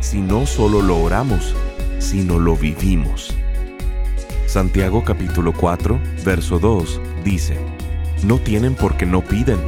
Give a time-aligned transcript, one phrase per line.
[0.00, 1.54] si no solo lo oramos,
[1.98, 3.34] sino lo vivimos.
[4.46, 7.56] Santiago capítulo 4, verso 2 dice,
[8.22, 9.58] No tienen porque no piden.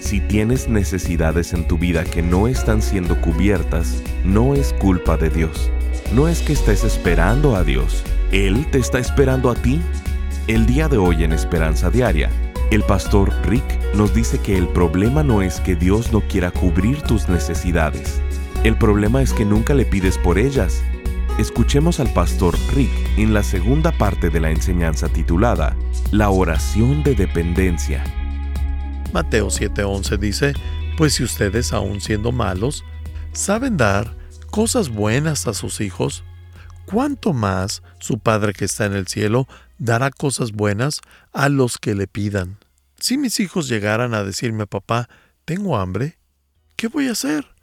[0.00, 5.30] Si tienes necesidades en tu vida que no están siendo cubiertas, no es culpa de
[5.30, 5.70] Dios.
[6.14, 9.80] No es que estés esperando a Dios, Él te está esperando a ti.
[10.46, 12.30] El día de hoy en Esperanza Diaria,
[12.70, 17.00] el pastor Rick nos dice que el problema no es que Dios no quiera cubrir
[17.02, 18.20] tus necesidades.
[18.64, 20.82] El problema es que nunca le pides por ellas.
[21.38, 25.76] Escuchemos al pastor Rick en la segunda parte de la enseñanza titulada
[26.12, 28.02] La oración de dependencia.
[29.12, 30.54] Mateo 7:11 dice,
[30.96, 32.86] Pues si ustedes aun siendo malos,
[33.34, 34.16] saben dar
[34.50, 36.24] cosas buenas a sus hijos,
[36.86, 41.02] ¿cuánto más su Padre que está en el cielo dará cosas buenas
[41.34, 42.56] a los que le pidan?
[42.98, 45.10] Si mis hijos llegaran a decirme, papá,
[45.44, 46.16] tengo hambre,
[46.76, 47.53] ¿qué voy a hacer?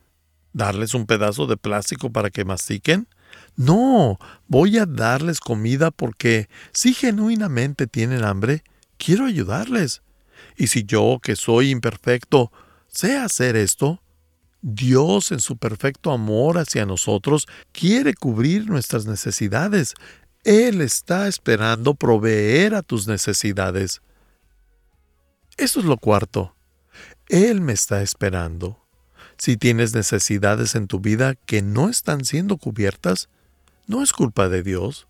[0.53, 3.07] ¿Darles un pedazo de plástico para que mastiquen?
[3.55, 8.63] No, voy a darles comida porque si genuinamente tienen hambre,
[8.97, 10.01] quiero ayudarles.
[10.57, 12.51] Y si yo, que soy imperfecto,
[12.87, 14.01] sé hacer esto,
[14.61, 19.95] Dios en su perfecto amor hacia nosotros quiere cubrir nuestras necesidades.
[20.43, 24.01] Él está esperando proveer a tus necesidades.
[25.57, 26.55] Eso es lo cuarto.
[27.27, 28.80] Él me está esperando.
[29.41, 33.27] Si tienes necesidades en tu vida que no están siendo cubiertas,
[33.87, 35.07] no es culpa de Dios.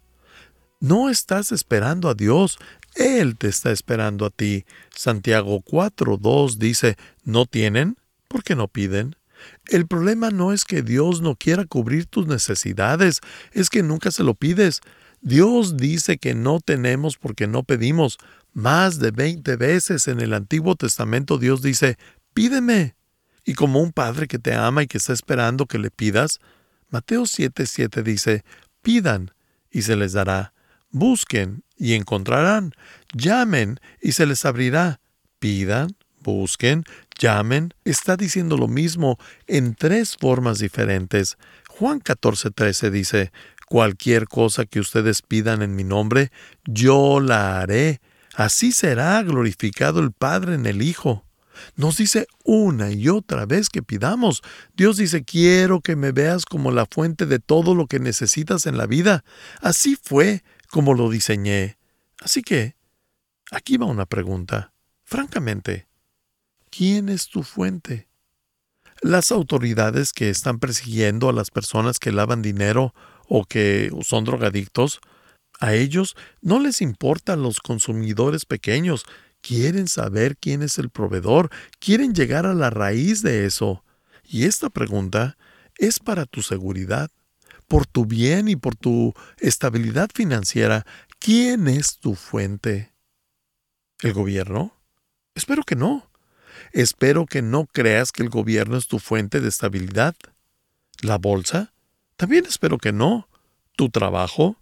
[0.80, 2.58] No estás esperando a Dios,
[2.96, 4.64] Él te está esperando a ti.
[4.96, 7.97] Santiago 4.2 dice, ¿no tienen?
[8.30, 9.18] ¿Por qué no piden?
[9.68, 13.20] El problema no es que Dios no quiera cubrir tus necesidades,
[13.52, 14.80] es que nunca se lo pides.
[15.20, 18.18] Dios dice que no tenemos porque no pedimos.
[18.53, 21.97] Más de 20 veces en el Antiguo Testamento Dios dice,
[22.34, 22.96] pídeme.
[23.44, 26.40] Y como un padre que te ama y que está esperando que le pidas,
[26.90, 28.44] Mateo 7:7 dice,
[28.81, 29.31] pidan
[29.72, 30.53] y se les dará,
[30.90, 32.74] busquen y encontrarán,
[33.13, 35.00] llamen y se les abrirá,
[35.40, 36.84] pidan, busquen,
[37.18, 41.38] llamen, está diciendo lo mismo en tres formas diferentes.
[41.69, 43.31] Juan 14:13 dice,
[43.68, 46.31] cualquier cosa que ustedes pidan en mi nombre,
[46.66, 48.02] yo la haré.
[48.35, 51.25] Así será glorificado el Padre en el Hijo.
[51.75, 54.41] Nos dice una y otra vez que pidamos.
[54.75, 58.77] Dios dice, quiero que me veas como la fuente de todo lo que necesitas en
[58.77, 59.23] la vida.
[59.61, 61.77] Así fue como lo diseñé.
[62.22, 62.75] Así que,
[63.51, 64.73] aquí va una pregunta.
[65.03, 65.88] Francamente,
[66.69, 68.07] ¿quién es tu fuente?
[69.01, 72.93] Las autoridades que están persiguiendo a las personas que lavan dinero
[73.28, 75.01] o que son drogadictos,
[75.59, 79.05] a ellos no les importan los consumidores pequeños,
[79.41, 83.84] quieren saber quién es el proveedor, quieren llegar a la raíz de eso.
[84.24, 85.38] Y esta pregunta
[85.78, 87.09] es para tu seguridad,
[87.68, 90.85] por tu bien y por tu estabilidad financiera.
[91.19, 92.94] ¿Quién es tu fuente?
[94.02, 94.75] ¿El gobierno?
[95.35, 96.09] Espero que no.
[96.72, 100.16] Espero que no creas que el gobierno es tu fuente de estabilidad.
[101.02, 101.73] ¿La bolsa?
[102.16, 103.28] También espero que no.
[103.75, 104.58] ¿Tu trabajo?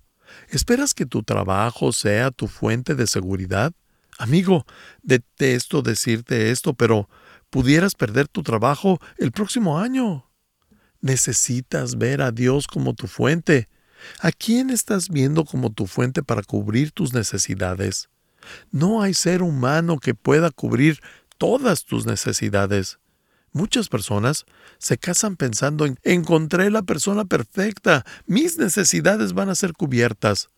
[0.50, 3.74] ¿Esperas que tu trabajo sea tu fuente de seguridad?
[4.20, 4.66] Amigo,
[5.02, 7.10] detesto decirte esto, pero
[7.50, 10.30] pudieras perder tu trabajo el próximo año.
[11.00, 13.70] Necesitas ver a Dios como tu fuente.
[14.20, 18.10] ¿A quién estás viendo como tu fuente para cubrir tus necesidades?
[18.72, 21.00] No hay ser humano que pueda cubrir
[21.38, 23.00] todas tus necesidades.
[23.54, 24.46] Muchas personas
[24.80, 30.50] se casan pensando en encontré la persona perfecta, mis necesidades van a ser cubiertas.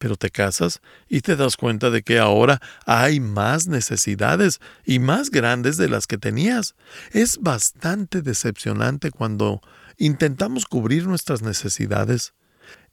[0.00, 0.80] Pero te casas
[1.10, 6.06] y te das cuenta de que ahora hay más necesidades y más grandes de las
[6.06, 6.74] que tenías.
[7.12, 9.60] Es bastante decepcionante cuando
[9.98, 12.32] intentamos cubrir nuestras necesidades.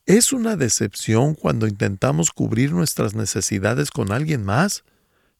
[0.06, 4.84] Es una decepción cuando intentamos cubrir nuestras necesidades con alguien más.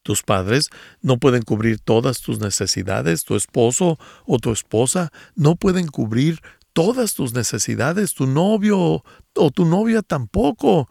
[0.02, 0.70] Tus padres
[1.02, 6.40] no pueden cubrir todas tus necesidades, tu esposo o tu esposa no pueden cubrir
[6.72, 9.04] todas tus necesidades, tu novio
[9.34, 10.88] o tu novia tampoco.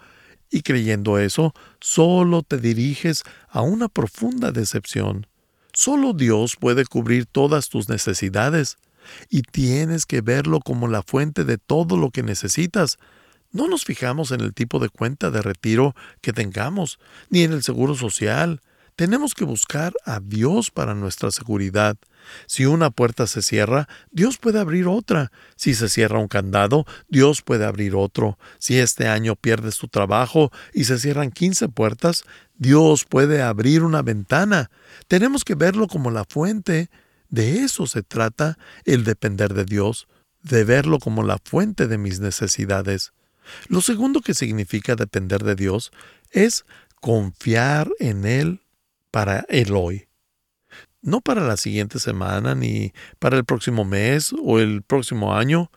[0.49, 5.27] Y creyendo eso, solo te diriges a una profunda decepción.
[5.73, 8.77] Solo Dios puede cubrir todas tus necesidades.
[9.29, 12.97] y tienes que verlo como la fuente de todo lo que necesitas.
[13.51, 16.99] No nos fijamos en el tipo de cuenta de retiro que tengamos,
[17.29, 18.61] ni en el seguro social.
[18.95, 21.97] Tenemos que buscar a Dios para nuestra seguridad.
[22.45, 25.31] Si una puerta se cierra, Dios puede abrir otra.
[25.55, 28.37] Si se cierra un candado, Dios puede abrir otro.
[28.59, 32.23] Si este año pierdes tu trabajo y se cierran 15 puertas,
[32.55, 34.69] Dios puede abrir una ventana.
[35.07, 36.89] Tenemos que verlo como la fuente.
[37.29, 40.07] De eso se trata el depender de Dios,
[40.41, 43.13] de verlo como la fuente de mis necesidades.
[43.67, 45.91] Lo segundo que significa depender de Dios
[46.31, 46.65] es
[46.99, 48.61] confiar en Él
[49.11, 50.06] para el hoy
[51.07, 55.71] no para la siguiente semana, ni para el próximo mes o el próximo año,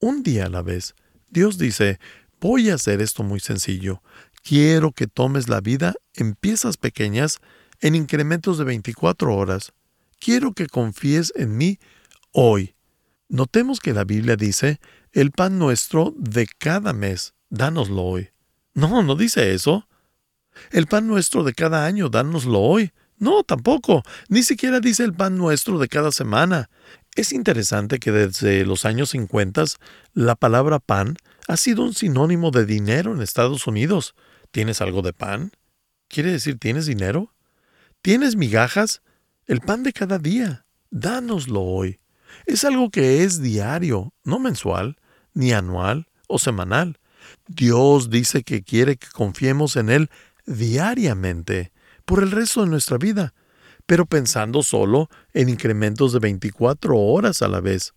[0.00, 0.94] un día a la vez.
[1.28, 2.00] Dios dice,
[2.40, 4.02] voy a hacer esto muy sencillo.
[4.42, 7.38] Quiero que tomes la vida en piezas pequeñas,
[7.80, 9.74] en incrementos de 24 horas.
[10.18, 11.78] Quiero que confíes en mí
[12.32, 12.74] hoy.
[13.28, 14.80] Notemos que la Biblia dice,
[15.12, 18.30] el pan nuestro de cada mes, dánoslo hoy.
[18.72, 19.86] No, no dice eso.
[20.70, 22.90] El pan nuestro de cada año, dánoslo hoy.
[23.22, 24.02] No, tampoco.
[24.28, 26.70] Ni siquiera dice el pan nuestro de cada semana.
[27.14, 29.62] Es interesante que desde los años 50
[30.12, 31.14] la palabra pan
[31.46, 34.16] ha sido un sinónimo de dinero en Estados Unidos.
[34.50, 35.52] ¿Tienes algo de pan?
[36.08, 37.32] ¿Quiere decir tienes dinero?
[38.02, 39.02] ¿Tienes migajas?
[39.46, 40.66] El pan de cada día.
[40.90, 42.00] Dánoslo hoy.
[42.44, 44.96] Es algo que es diario, no mensual,
[45.32, 46.98] ni anual o semanal.
[47.46, 50.10] Dios dice que quiere que confiemos en Él
[50.44, 51.71] diariamente
[52.04, 53.34] por el resto de nuestra vida,
[53.86, 57.94] pero pensando solo en incrementos de 24 horas a la vez.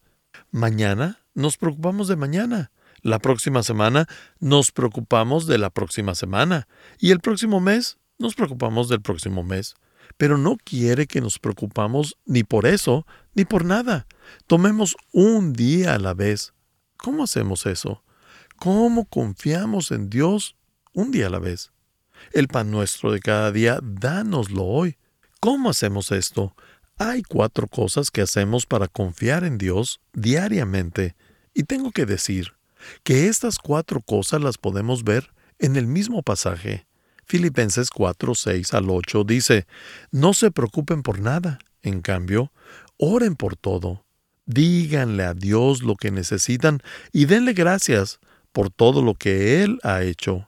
[0.51, 2.71] Mañana nos preocupamos de mañana.
[3.01, 4.07] La próxima semana
[4.39, 6.67] nos preocupamos de la próxima semana.
[6.97, 9.75] Y el próximo mes nos preocupamos del próximo mes.
[10.17, 13.05] Pero no quiere que nos preocupamos ni por eso,
[13.35, 14.07] ni por nada.
[14.47, 16.53] Tomemos un día a la vez.
[16.97, 18.03] ¿Cómo hacemos eso?
[18.55, 20.55] ¿Cómo confiamos en Dios
[20.93, 21.73] un día a la vez?
[22.31, 24.97] El pan nuestro de cada día, dánoslo hoy.
[25.39, 26.55] ¿Cómo hacemos esto?
[26.97, 31.15] Hay cuatro cosas que hacemos para confiar en Dios diariamente.
[31.53, 32.53] Y tengo que decir
[33.03, 36.85] que estas cuatro cosas las podemos ver en el mismo pasaje.
[37.25, 39.67] Filipenses 4, 6 al 8 dice,
[40.11, 42.51] No se preocupen por nada, en cambio,
[42.97, 44.05] oren por todo.
[44.45, 46.81] Díganle a Dios lo que necesitan
[47.11, 48.19] y denle gracias
[48.51, 50.47] por todo lo que Él ha hecho.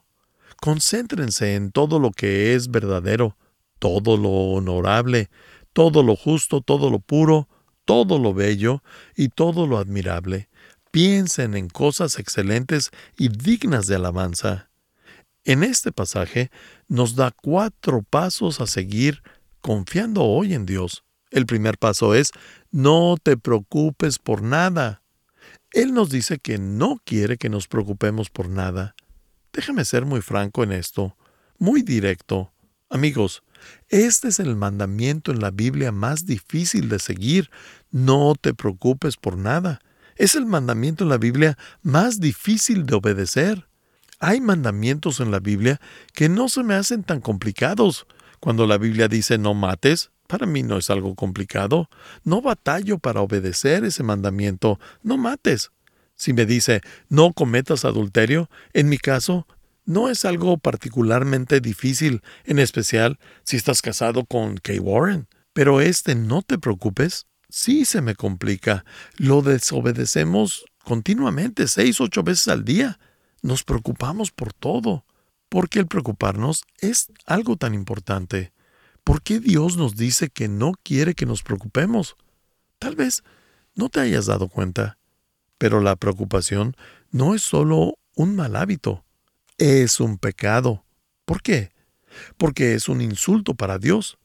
[0.61, 3.37] Concéntrense en todo lo que es verdadero,
[3.79, 5.29] todo lo honorable,
[5.73, 7.47] todo lo justo, todo lo puro,
[7.85, 8.83] todo lo bello
[9.15, 10.49] y todo lo admirable.
[10.91, 14.69] Piensen en cosas excelentes y dignas de alabanza.
[15.43, 16.51] En este pasaje
[16.87, 19.21] nos da cuatro pasos a seguir
[19.61, 21.03] confiando hoy en Dios.
[21.31, 22.31] El primer paso es,
[22.71, 25.03] no te preocupes por nada.
[25.71, 28.95] Él nos dice que no quiere que nos preocupemos por nada.
[29.57, 31.17] Déjame ser muy franco en esto,
[31.57, 32.53] muy directo.
[32.91, 33.41] Amigos,
[33.89, 37.49] este es el mandamiento en la Biblia más difícil de seguir.
[37.89, 39.79] No te preocupes por nada.
[40.15, 43.67] Es el mandamiento en la Biblia más difícil de obedecer.
[44.19, 45.81] Hay mandamientos en la Biblia
[46.13, 48.05] que no se me hacen tan complicados.
[48.39, 51.89] Cuando la Biblia dice no mates, para mí no es algo complicado.
[52.23, 54.79] No batallo para obedecer ese mandamiento.
[55.01, 55.71] No mates.
[56.17, 59.45] Si me dice, no cometas adulterio, en mi caso,
[59.87, 65.27] no es algo particularmente difícil, en especial si estás casado con Kay Warren.
[65.53, 68.83] Pero este no te preocupes, sí se me complica.
[69.15, 72.99] Lo desobedecemos continuamente, seis, ocho veces al día.
[73.41, 75.05] Nos preocupamos por todo.
[75.47, 78.51] ¿Por qué el preocuparnos es algo tan importante?
[79.05, 82.17] ¿Por qué Dios nos dice que no quiere que nos preocupemos?
[82.77, 83.23] Tal vez
[83.73, 84.97] no te hayas dado cuenta.
[85.57, 86.75] Pero la preocupación
[87.09, 89.05] no es solo un mal hábito,
[89.57, 90.85] es un pecado.
[91.25, 91.71] ¿Por qué?
[92.37, 94.17] Porque es un insulto para Dios.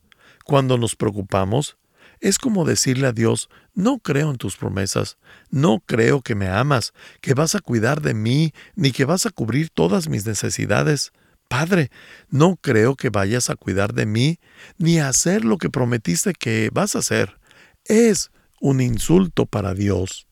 [0.44, 1.76] Cuando nos preocupamos,
[2.20, 5.18] es como decirle a Dios, no creo en tus promesas,
[5.50, 9.30] no creo que me amas, que vas a cuidar de mí, ni que vas a
[9.30, 11.12] cubrir todas mis necesidades.
[11.48, 11.90] Padre,
[12.30, 14.38] no creo que vayas a cuidar de mí,
[14.78, 17.38] ni a hacer lo que prometiste que vas a hacer.
[17.84, 20.26] Es un insulto para Dios.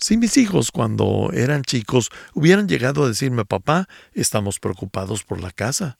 [0.00, 5.50] Si mis hijos cuando eran chicos hubieran llegado a decirme, papá, estamos preocupados por la
[5.50, 5.98] casa,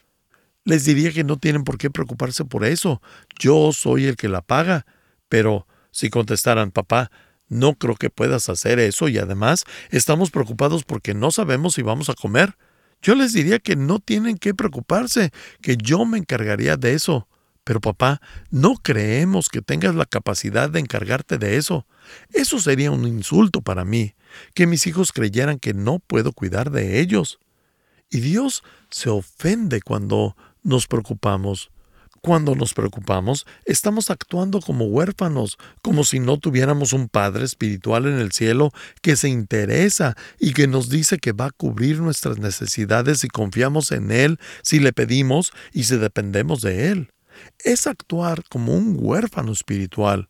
[0.64, 3.02] les diría que no tienen por qué preocuparse por eso.
[3.38, 4.86] Yo soy el que la paga.
[5.28, 7.10] Pero si contestaran, papá,
[7.48, 12.08] no creo que puedas hacer eso y además estamos preocupados porque no sabemos si vamos
[12.08, 12.56] a comer.
[13.02, 15.30] Yo les diría que no tienen que preocuparse,
[15.60, 17.28] que yo me encargaría de eso.
[17.70, 21.86] Pero papá, no creemos que tengas la capacidad de encargarte de eso.
[22.32, 24.16] Eso sería un insulto para mí,
[24.54, 27.38] que mis hijos creyeran que no puedo cuidar de ellos.
[28.10, 31.70] Y Dios se ofende cuando nos preocupamos.
[32.20, 38.18] Cuando nos preocupamos, estamos actuando como huérfanos, como si no tuviéramos un Padre espiritual en
[38.18, 43.20] el cielo que se interesa y que nos dice que va a cubrir nuestras necesidades
[43.20, 47.10] si confiamos en Él, si le pedimos y si dependemos de Él.
[47.58, 50.28] Es actuar como un huérfano espiritual.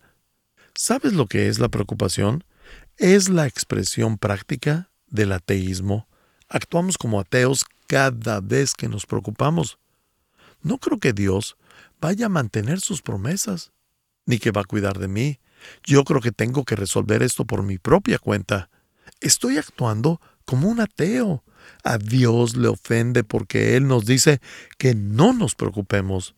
[0.74, 2.44] ¿Sabes lo que es la preocupación?
[2.96, 6.08] Es la expresión práctica del ateísmo.
[6.48, 9.78] Actuamos como ateos cada vez que nos preocupamos.
[10.62, 11.56] No creo que Dios
[12.00, 13.72] vaya a mantener sus promesas,
[14.26, 15.40] ni que va a cuidar de mí.
[15.84, 18.70] Yo creo que tengo que resolver esto por mi propia cuenta.
[19.20, 21.44] Estoy actuando como un ateo.
[21.84, 24.40] A Dios le ofende porque Él nos dice
[24.78, 26.34] que no nos preocupemos.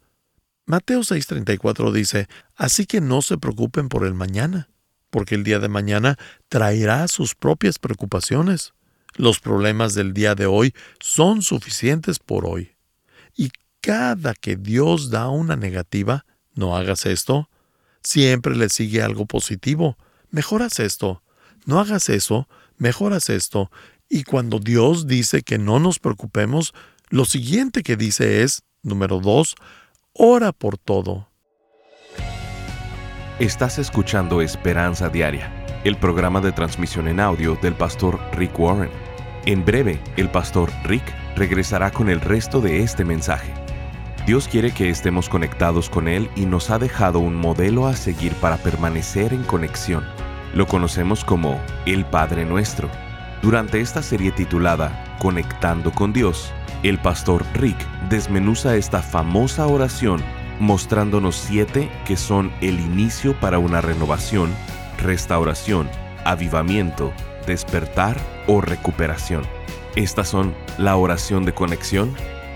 [0.64, 4.68] Mateo 6:34 dice, Así que no se preocupen por el mañana,
[5.10, 8.72] porque el día de mañana traerá sus propias preocupaciones.
[9.14, 12.76] Los problemas del día de hoy son suficientes por hoy.
[13.36, 13.50] Y
[13.80, 17.50] cada que Dios da una negativa, no hagas esto,
[18.02, 19.98] siempre le sigue algo positivo.
[20.30, 21.22] Mejoras esto,
[21.66, 23.70] no hagas eso, mejoras esto.
[24.08, 26.72] Y cuando Dios dice que no nos preocupemos,
[27.10, 29.56] lo siguiente que dice es, número dos,
[30.14, 31.28] ora por todo.
[33.38, 35.50] Estás escuchando Esperanza Diaria,
[35.84, 38.90] el programa de transmisión en audio del pastor Rick Warren.
[39.46, 41.02] En breve, el pastor Rick
[41.34, 43.52] regresará con el resto de este mensaje.
[44.26, 48.34] Dios quiere que estemos conectados con Él y nos ha dejado un modelo a seguir
[48.34, 50.04] para permanecer en conexión.
[50.54, 52.88] Lo conocemos como el Padre Nuestro.
[53.40, 56.52] Durante esta serie titulada Conectando con Dios,
[56.82, 60.20] el pastor Rick desmenuza esta famosa oración
[60.58, 64.50] mostrándonos siete que son el inicio para una renovación,
[64.98, 65.88] restauración,
[66.24, 67.12] avivamiento,
[67.46, 68.16] despertar
[68.48, 69.44] o recuperación.
[69.94, 72.12] Estas son la oración de conexión,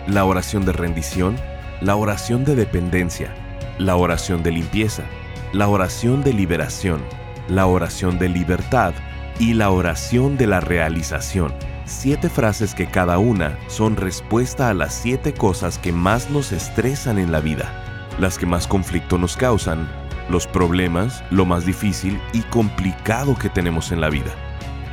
[0.08, 1.36] la oración de rendición,
[1.80, 3.32] la oración de dependencia,
[3.78, 5.04] la oración de limpieza,
[5.52, 7.00] la oración de liberación,
[7.46, 8.92] la oración de libertad
[9.38, 11.54] y la oración de la realización.
[11.88, 17.16] Siete frases que cada una son respuesta a las siete cosas que más nos estresan
[17.16, 19.88] en la vida, las que más conflicto nos causan,
[20.28, 24.32] los problemas, lo más difícil y complicado que tenemos en la vida.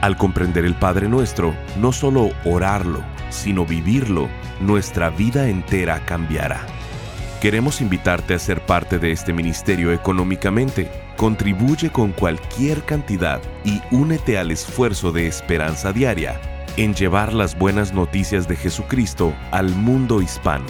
[0.02, 4.30] Al comprender el Padre Nuestro, no solo orarlo, sino vivirlo,
[4.62, 6.62] nuestra vida entera cambiará.
[7.42, 10.92] Queremos invitarte a ser parte de este ministerio económicamente.
[11.18, 16.40] Contribuye con cualquier cantidad y únete al esfuerzo de esperanza diaria
[16.78, 20.66] en llevar las buenas noticias de Jesucristo al mundo hispano.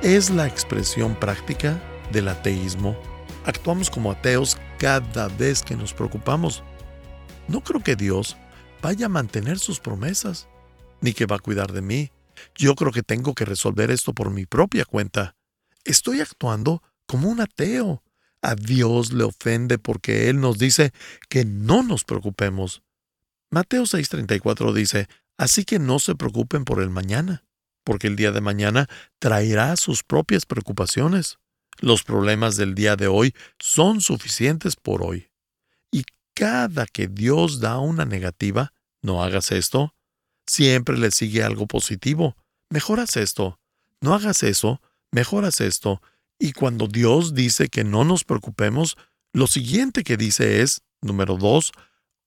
[0.00, 2.96] Es la expresión práctica del ateísmo.
[3.44, 6.62] Actuamos como ateos cada vez que nos preocupamos.
[7.48, 8.36] No creo que Dios
[8.80, 10.46] vaya a mantener sus promesas,
[11.00, 12.12] ni que va a cuidar de mí.
[12.54, 15.34] Yo creo que tengo que resolver esto por mi propia cuenta.
[15.84, 18.03] Estoy actuando como un ateo.
[18.44, 20.92] A Dios le ofende porque Él nos dice
[21.30, 22.82] que no nos preocupemos.
[23.50, 25.08] Mateo 6:34 dice,
[25.38, 27.46] Así que no se preocupen por el mañana,
[27.84, 28.86] porque el día de mañana
[29.18, 31.38] traerá sus propias preocupaciones.
[31.80, 35.30] Los problemas del día de hoy son suficientes por hoy.
[35.90, 39.94] Y cada que Dios da una negativa, no hagas esto,
[40.46, 42.36] siempre le sigue algo positivo.
[42.68, 43.58] Mejoras esto,
[44.02, 46.02] no hagas eso, mejoras esto.
[46.38, 48.96] Y cuando Dios dice que no nos preocupemos,
[49.32, 51.72] lo siguiente que dice es, número dos,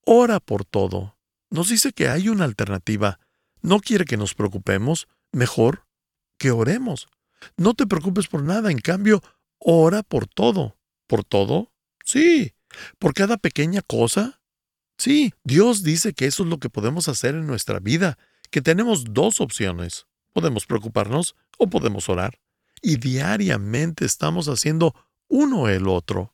[0.05, 1.17] ora por todo.
[1.49, 3.19] Nos dice que hay una alternativa.
[3.61, 5.85] No quiere que nos preocupemos, mejor
[6.37, 7.07] que oremos.
[7.55, 9.21] No te preocupes por nada, en cambio,
[9.59, 10.77] ora por todo.
[11.07, 11.71] ¿Por todo?
[12.03, 12.53] Sí.
[12.99, 14.41] ¿Por cada pequeña cosa?
[14.97, 18.17] Sí, Dios dice que eso es lo que podemos hacer en nuestra vida,
[18.49, 20.07] que tenemos dos opciones.
[20.33, 22.39] Podemos preocuparnos o podemos orar.
[22.81, 24.93] Y diariamente estamos haciendo
[25.27, 26.33] uno el otro.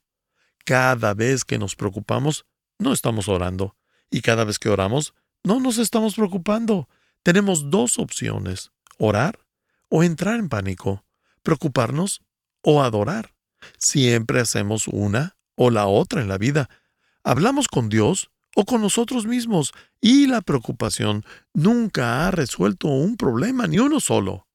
[0.66, 2.46] Cada vez que nos preocupamos,
[2.80, 3.76] no estamos orando.
[4.10, 6.88] Y cada vez que oramos, no nos estamos preocupando.
[7.24, 9.40] Tenemos dos opciones, orar
[9.90, 11.06] o entrar en pánico,
[11.42, 12.22] preocuparnos
[12.62, 13.34] o adorar.
[13.78, 16.70] Siempre hacemos una o la otra en la vida.
[17.24, 23.68] Hablamos con Dios o con nosotros mismos y la preocupación nunca ha resuelto un problema
[23.68, 24.48] ni uno solo.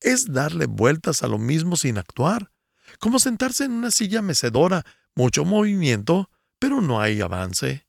[0.00, 2.50] Es darle vueltas a lo mismo sin actuar,
[2.98, 7.86] como sentarse en una silla mecedora, mucho movimiento, pero no hay avance.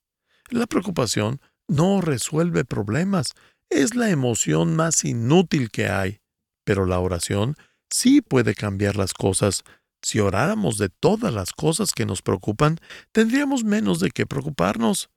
[0.50, 3.34] La preocupación no resuelve problemas,
[3.70, 6.20] es la emoción más inútil que hay,
[6.66, 7.56] pero la oración
[7.90, 9.64] sí puede cambiar las cosas.
[10.02, 12.80] Si oráramos de todas las cosas que nos preocupan,
[13.14, 15.10] tendríamos menos de qué preocuparnos.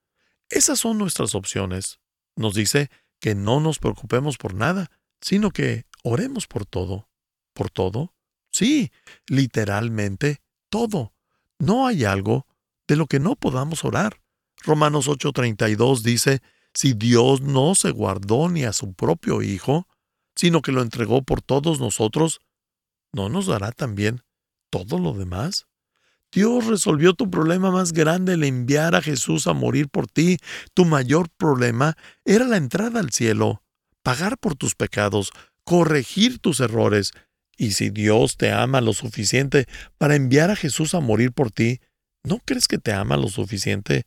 [0.51, 1.99] Esas son nuestras opciones.
[2.37, 7.09] Nos dice que no nos preocupemos por nada, sino que oremos por todo.
[7.53, 8.15] ¿Por todo?
[8.51, 8.93] Sí,
[9.27, 11.13] literalmente todo.
[11.59, 12.47] No hay algo
[12.87, 14.21] de lo que no podamos orar.
[14.63, 16.41] Romanos 8:32 dice,
[16.73, 19.89] si Dios no se guardó ni a su propio Hijo,
[20.35, 22.41] sino que lo entregó por todos nosotros,
[23.13, 24.23] ¿no nos dará también
[24.71, 25.67] todo lo demás?
[26.33, 30.39] Dios resolvió tu problema más grande al enviar a Jesús a morir por ti.
[30.75, 33.63] Tu mayor problema era la entrada al cielo,
[34.03, 35.31] pagar por tus pecados,
[35.65, 37.13] corregir tus errores.
[37.57, 39.67] Y si Dios te ama lo suficiente
[39.99, 41.81] para enviar a Jesús a morir por ti,
[42.23, 44.07] ¿no crees que te ama lo suficiente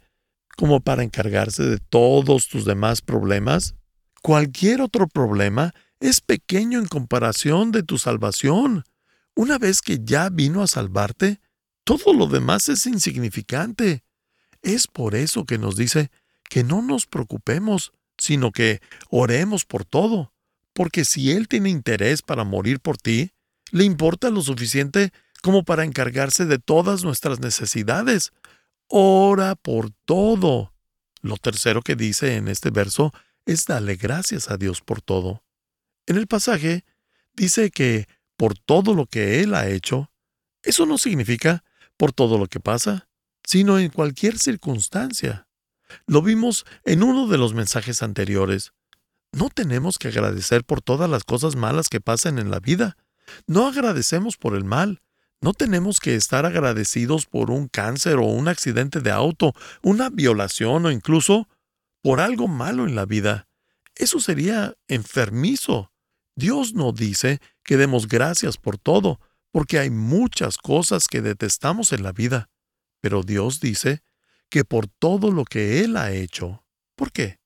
[0.57, 3.75] como para encargarse de todos tus demás problemas?
[4.21, 8.83] Cualquier otro problema es pequeño en comparación de tu salvación.
[9.35, 11.39] Una vez que ya vino a salvarte,
[11.83, 14.03] todo lo demás es insignificante.
[14.61, 16.11] Es por eso que nos dice
[16.49, 20.33] que no nos preocupemos, sino que oremos por todo,
[20.77, 23.31] porque si Él tiene interés para morir por ti,
[23.72, 28.32] le importa lo suficiente como para encargarse de todas nuestras necesidades.
[28.88, 30.75] Ora por todo.
[31.23, 33.12] Lo tercero que dice en este verso
[33.47, 35.43] es darle gracias a Dios por todo.
[36.06, 36.86] En el pasaje
[37.34, 40.12] dice que por todo lo que Él ha hecho,
[40.62, 41.63] eso no significa
[41.97, 43.10] por todo lo que pasa,
[43.43, 45.47] sino en cualquier circunstancia.
[46.06, 48.73] Lo vimos en uno de los mensajes anteriores.
[49.31, 52.97] No tenemos que agradecer por todas las cosas malas que pasan en la vida.
[53.45, 55.01] No agradecemos por el mal.
[55.41, 60.85] No tenemos que estar agradecidos por un cáncer o un accidente de auto, una violación
[60.85, 61.47] o incluso
[62.01, 63.47] por algo malo en la vida.
[63.95, 65.91] Eso sería enfermizo.
[66.35, 69.19] Dios no dice que demos gracias por todo,
[69.51, 72.49] porque hay muchas cosas que detestamos en la vida,
[73.01, 74.01] pero Dios dice
[74.49, 76.63] que por todo lo que Él ha hecho.
[76.95, 77.39] ¿Por qué?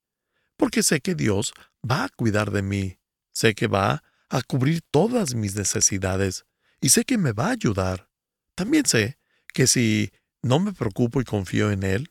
[0.58, 1.54] Porque sé que Dios
[1.90, 3.00] va a cuidar de mí,
[3.32, 6.46] sé que va a cubrir todas mis necesidades
[6.80, 8.10] y sé que me va a ayudar.
[8.56, 9.18] También sé
[9.54, 12.10] que si no me preocupo y confío en Él,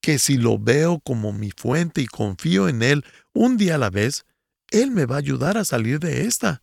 [0.00, 3.90] que si lo veo como mi fuente y confío en Él un día a la
[3.90, 4.26] vez,
[4.70, 6.62] Él me va a ayudar a salir de esta.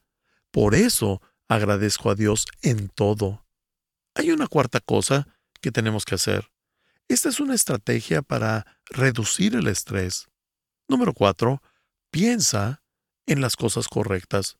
[0.51, 3.45] Por eso agradezco a Dios en todo.
[4.15, 5.27] Hay una cuarta cosa
[5.61, 6.51] que tenemos que hacer.
[7.07, 10.29] Esta es una estrategia para reducir el estrés.
[10.87, 11.61] Número cuatro,
[12.12, 12.84] piensa
[13.26, 14.58] en las cosas correctas.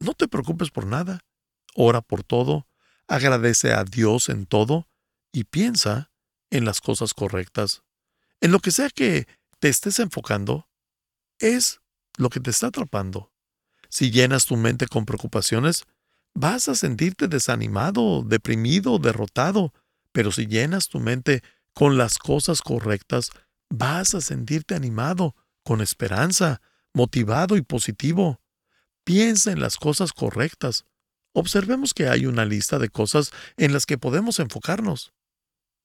[0.00, 1.20] No te preocupes por nada.
[1.74, 2.66] Ora por todo,
[3.08, 4.88] agradece a Dios en todo
[5.32, 6.10] y piensa
[6.50, 7.82] en las cosas correctas.
[8.40, 9.26] En lo que sea que
[9.58, 10.68] te estés enfocando,
[11.38, 11.80] es
[12.18, 13.32] lo que te está atrapando.
[13.88, 15.84] Si llenas tu mente con preocupaciones,
[16.34, 19.72] vas a sentirte desanimado, deprimido, derrotado,
[20.12, 21.42] pero si llenas tu mente
[21.74, 23.30] con las cosas correctas,
[23.70, 25.34] vas a sentirte animado,
[25.64, 26.60] con esperanza,
[26.94, 28.40] motivado y positivo.
[29.04, 30.84] Piensa en las cosas correctas.
[31.32, 35.12] Observemos que hay una lista de cosas en las que podemos enfocarnos.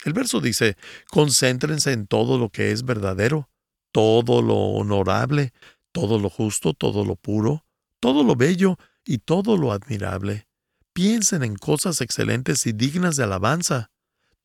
[0.03, 0.77] El verso dice,
[1.09, 3.49] concéntrense en todo lo que es verdadero,
[3.91, 5.53] todo lo honorable,
[5.91, 7.65] todo lo justo, todo lo puro,
[7.99, 10.47] todo lo bello y todo lo admirable.
[10.93, 13.91] Piensen en cosas excelentes y dignas de alabanza.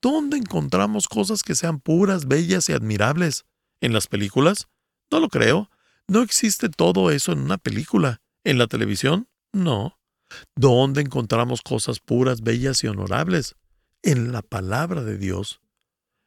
[0.01, 3.44] ¿Dónde encontramos cosas que sean puras, bellas y admirables?
[3.81, 4.68] ¿En las películas?
[5.11, 5.70] No lo creo.
[6.09, 8.21] No existe todo eso en una película.
[8.45, 9.29] ¿En la televisión?
[9.53, 9.99] No.
[10.57, 13.55] ¿Dónde encontramos cosas puras, bellas y honorables?
[14.03, 15.61] En la palabra de Dios.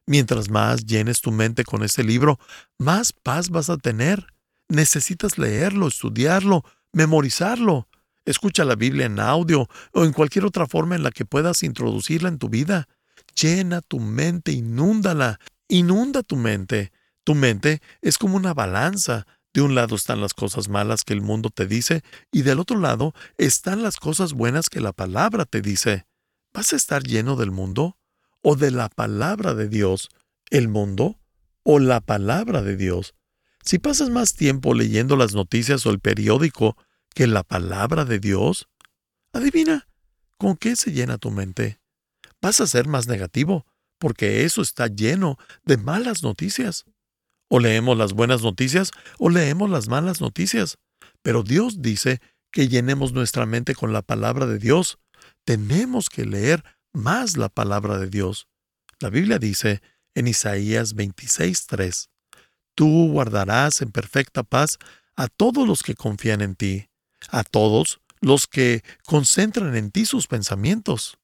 [0.08, 2.40] Mientras más llenes tu mente con ese libro,
[2.78, 4.28] más paz vas a tener.
[4.70, 7.88] Necesitas leerlo, estudiarlo, memorizarlo.
[8.26, 12.30] Escucha la Biblia en audio o en cualquier otra forma en la que puedas introducirla
[12.30, 12.88] en tu vida.
[13.40, 16.92] Llena tu mente, inúndala, inunda tu mente.
[17.24, 19.26] Tu mente es como una balanza.
[19.56, 22.78] De un lado están las cosas malas que el mundo te dice y del otro
[22.78, 26.06] lado están las cosas buenas que la palabra te dice.
[26.54, 27.98] ¿Vas a estar lleno del mundo
[28.41, 30.10] o de la palabra de Dios?
[30.50, 31.22] ¿El mundo
[31.63, 33.15] o la palabra de Dios?
[33.63, 36.76] Si pasas más tiempo leyendo las noticias o el periódico
[37.13, 38.68] que la palabra de Dios,
[39.32, 39.88] adivina,
[40.38, 41.80] ¿con qué se llena tu mente?
[42.41, 43.65] Vas a ser más negativo,
[44.00, 46.84] porque eso está lleno de malas noticias.
[47.48, 50.78] O leemos las buenas noticias o leemos las malas noticias.
[51.22, 54.98] Pero Dios dice que llenemos nuestra mente con la palabra de Dios.
[55.44, 58.48] Tenemos que leer más la palabra de Dios.
[59.00, 59.82] La Biblia dice
[60.16, 62.10] en Isaías 26:3,
[62.76, 64.78] Tú guardarás en perfecta paz
[65.16, 66.90] a todos los que confían en ti,
[67.30, 71.18] a todos los que concentran en ti sus pensamientos.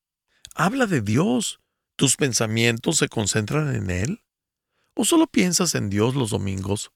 [0.55, 1.59] Habla de Dios.
[1.95, 4.23] ¿Tus pensamientos se concentran en Él?
[4.93, 6.91] ¿O solo piensas en Dios los domingos?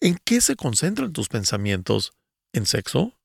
[0.00, 2.12] ¿En qué se concentran tus pensamientos?
[2.52, 3.18] ¿En sexo?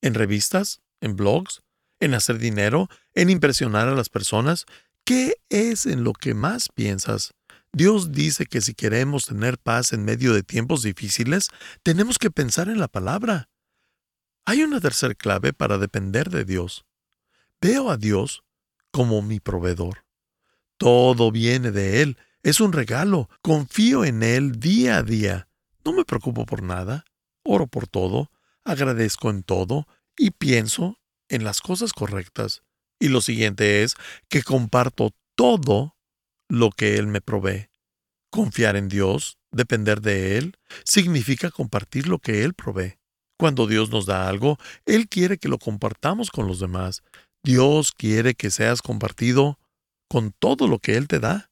[0.00, 0.80] ¿En revistas?
[1.00, 1.62] ¿En blogs?
[2.00, 2.88] ¿En hacer dinero?
[3.14, 4.66] ¿En impresionar a las personas?
[5.04, 7.34] ¿Qué es en lo que más piensas?
[7.72, 11.50] Dios dice que si queremos tener paz en medio de tiempos difíciles,
[11.82, 13.48] tenemos que pensar en la palabra.
[14.44, 16.86] Hay una tercera clave para depender de Dios.
[17.60, 18.44] Veo a Dios
[18.90, 20.04] como mi proveedor.
[20.78, 23.28] Todo viene de Él es un regalo.
[23.42, 25.48] Confío en Él día a día.
[25.84, 27.04] No me preocupo por nada.
[27.44, 28.30] Oro por todo.
[28.64, 29.86] Agradezco en todo.
[30.16, 30.98] Y pienso
[31.28, 32.62] en las cosas correctas.
[33.00, 33.94] Y lo siguiente es
[34.28, 35.96] que comparto todo
[36.48, 37.68] lo que Él me provee.
[38.30, 42.98] Confiar en Dios, depender de Él, significa compartir lo que Él provee.
[43.38, 47.02] Cuando Dios nos da algo, Él quiere que lo compartamos con los demás.
[47.44, 49.58] Dios quiere que seas compartido
[50.08, 51.50] con todo lo que Él te da.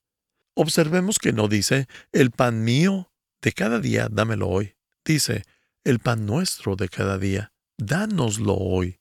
[0.58, 4.74] Observemos que no dice, el pan mío de cada día, dámelo hoy.
[5.04, 5.44] Dice,
[5.84, 8.98] el pan nuestro de cada día, dánoslo hoy.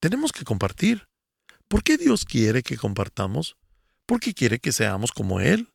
[0.00, 1.06] Tenemos que compartir.
[1.68, 3.58] ¿Por qué Dios quiere que compartamos?
[4.06, 5.74] Porque quiere que seamos como Él.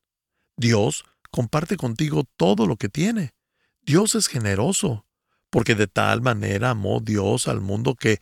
[0.58, 3.36] Dios comparte contigo todo lo que tiene.
[3.82, 5.06] Dios es generoso,
[5.52, 8.20] porque de tal manera amó Dios al mundo que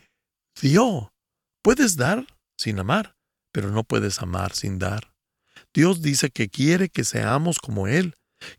[0.62, 1.14] dio.
[1.62, 3.16] Puedes dar sin amar,
[3.54, 5.17] pero no puedes amar sin dar.
[5.78, 8.16] Dios dice que quiere que seamos como Él,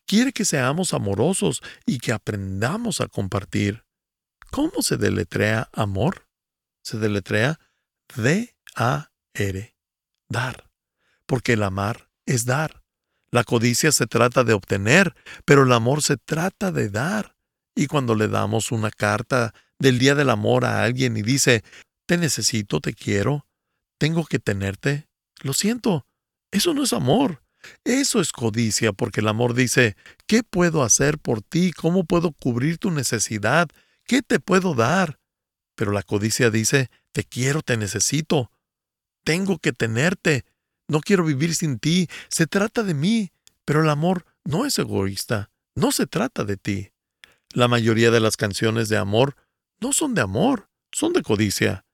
[0.06, 3.82] quiere que seamos amorosos y que aprendamos a compartir.
[4.52, 6.28] ¿Cómo se deletrea amor?
[6.80, 7.58] Se deletrea
[8.14, 9.74] D-A-R,
[10.28, 10.70] dar,
[11.26, 12.84] porque el amar es dar.
[13.32, 17.34] La codicia se trata de obtener, pero el amor se trata de dar.
[17.74, 21.64] Y cuando le damos una carta del Día del Amor a alguien y dice,
[22.06, 23.44] te necesito, te quiero,
[23.98, 25.08] tengo que tenerte,
[25.42, 26.07] lo siento,
[26.50, 27.42] eso no es amor.
[27.84, 31.72] Eso es codicia, porque el amor dice, ¿qué puedo hacer por ti?
[31.72, 33.68] ¿Cómo puedo cubrir tu necesidad?
[34.04, 35.18] ¿Qué te puedo dar?
[35.74, 38.50] Pero la codicia dice, te quiero, te necesito.
[39.24, 40.44] Tengo que tenerte.
[40.86, 42.08] No quiero vivir sin ti.
[42.28, 43.32] Se trata de mí.
[43.64, 45.50] Pero el amor no es egoísta.
[45.74, 46.92] No se trata de ti.
[47.52, 49.36] La mayoría de las canciones de amor
[49.80, 51.84] no son de amor, son de codicia.